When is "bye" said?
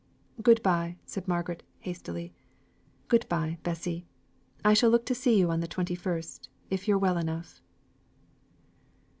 0.63-0.97, 3.29-3.59